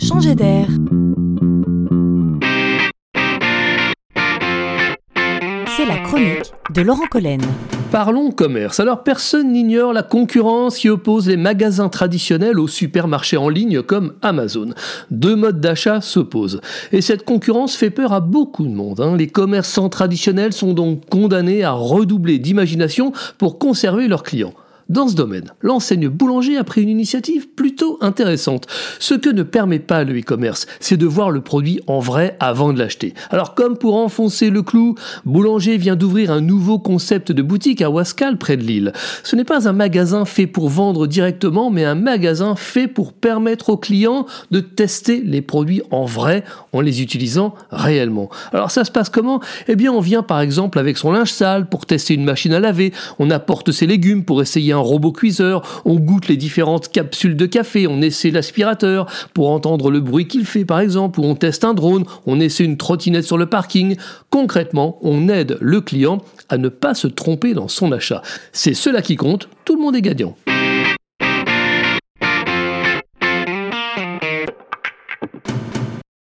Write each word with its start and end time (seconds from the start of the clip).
changer 0.00 0.34
d'air. 0.34 0.66
C'est 5.76 5.86
la 5.86 5.98
chronique 5.98 6.52
de 6.74 6.82
Laurent 6.82 7.06
Collen. 7.10 7.40
Parlons 7.90 8.30
commerce. 8.30 8.78
Alors 8.78 9.02
personne 9.02 9.52
n'ignore 9.52 9.92
la 9.92 10.02
concurrence 10.04 10.78
qui 10.78 10.88
oppose 10.88 11.26
les 11.28 11.36
magasins 11.36 11.88
traditionnels 11.88 12.58
aux 12.60 12.68
supermarchés 12.68 13.36
en 13.36 13.48
ligne 13.48 13.82
comme 13.82 14.14
Amazon. 14.22 14.70
Deux 15.10 15.34
modes 15.34 15.60
d'achat 15.60 16.00
s'opposent. 16.00 16.60
Et 16.92 17.00
cette 17.00 17.24
concurrence 17.24 17.76
fait 17.76 17.90
peur 17.90 18.12
à 18.12 18.20
beaucoup 18.20 18.64
de 18.64 18.72
monde. 18.72 19.00
hein. 19.00 19.16
Les 19.16 19.26
commerçants 19.26 19.88
traditionnels 19.88 20.52
sont 20.52 20.72
donc 20.72 21.08
condamnés 21.10 21.64
à 21.64 21.72
redoubler 21.72 22.38
d'imagination 22.38 23.12
pour 23.38 23.58
conserver 23.58 24.06
leurs 24.06 24.22
clients. 24.22 24.54
Dans 24.90 25.06
ce 25.06 25.14
domaine, 25.14 25.52
l'enseigne 25.62 26.08
boulanger 26.08 26.56
a 26.56 26.64
pris 26.64 26.82
une 26.82 26.88
initiative 26.88 27.48
plutôt 27.48 27.96
intéressante. 28.00 28.66
Ce 28.98 29.14
que 29.14 29.30
ne 29.30 29.44
permet 29.44 29.78
pas 29.78 30.02
le 30.02 30.18
e-commerce, 30.18 30.66
c'est 30.80 30.96
de 30.96 31.06
voir 31.06 31.30
le 31.30 31.42
produit 31.42 31.78
en 31.86 32.00
vrai 32.00 32.36
avant 32.40 32.72
de 32.72 32.78
l'acheter. 32.80 33.14
Alors 33.30 33.54
comme 33.54 33.78
pour 33.78 33.94
enfoncer 33.94 34.50
le 34.50 34.62
clou, 34.62 34.96
Boulanger 35.24 35.76
vient 35.76 35.94
d'ouvrir 35.94 36.32
un 36.32 36.40
nouveau 36.40 36.80
concept 36.80 37.30
de 37.30 37.40
boutique 37.40 37.82
à 37.82 37.88
Wascal 37.88 38.36
près 38.36 38.56
de 38.56 38.64
Lille. 38.64 38.92
Ce 39.22 39.36
n'est 39.36 39.44
pas 39.44 39.68
un 39.68 39.72
magasin 39.72 40.24
fait 40.24 40.48
pour 40.48 40.68
vendre 40.68 41.06
directement, 41.06 41.70
mais 41.70 41.84
un 41.84 41.94
magasin 41.94 42.56
fait 42.56 42.88
pour 42.88 43.12
permettre 43.12 43.68
aux 43.68 43.76
clients 43.76 44.26
de 44.50 44.58
tester 44.58 45.20
les 45.20 45.40
produits 45.40 45.82
en 45.92 46.04
vrai 46.04 46.42
en 46.72 46.80
les 46.80 47.00
utilisant 47.00 47.54
réellement. 47.70 48.28
Alors 48.52 48.72
ça 48.72 48.82
se 48.82 48.90
passe 48.90 49.08
comment? 49.08 49.40
Eh 49.68 49.76
bien 49.76 49.92
on 49.92 50.00
vient 50.00 50.24
par 50.24 50.40
exemple 50.40 50.80
avec 50.80 50.98
son 50.98 51.12
linge 51.12 51.30
sale 51.30 51.68
pour 51.68 51.86
tester 51.86 52.14
une 52.14 52.24
machine 52.24 52.54
à 52.54 52.58
laver, 52.58 52.92
on 53.20 53.30
apporte 53.30 53.70
ses 53.70 53.86
légumes 53.86 54.24
pour 54.24 54.42
essayer 54.42 54.72
un 54.72 54.79
robot 54.80 55.12
cuiseur, 55.12 55.82
on 55.84 55.96
goûte 55.96 56.28
les 56.28 56.36
différentes 56.36 56.90
capsules 56.90 57.36
de 57.36 57.46
café, 57.46 57.86
on 57.86 58.02
essaie 58.02 58.30
l'aspirateur 58.30 59.06
pour 59.34 59.50
entendre 59.50 59.90
le 59.90 60.00
bruit 60.00 60.26
qu'il 60.26 60.44
fait 60.44 60.64
par 60.64 60.80
exemple, 60.80 61.20
ou 61.20 61.24
on 61.24 61.34
teste 61.34 61.64
un 61.64 61.74
drone, 61.74 62.04
on 62.26 62.40
essaie 62.40 62.64
une 62.64 62.76
trottinette 62.76 63.24
sur 63.24 63.38
le 63.38 63.46
parking. 63.46 63.96
Concrètement, 64.30 64.98
on 65.02 65.28
aide 65.28 65.58
le 65.60 65.80
client 65.80 66.18
à 66.48 66.58
ne 66.58 66.68
pas 66.68 66.94
se 66.94 67.06
tromper 67.06 67.54
dans 67.54 67.68
son 67.68 67.92
achat. 67.92 68.22
C'est 68.52 68.74
cela 68.74 69.02
qui 69.02 69.16
compte, 69.16 69.48
tout 69.64 69.76
le 69.76 69.82
monde 69.82 69.96
est 69.96 70.02
gagnant. 70.02 70.34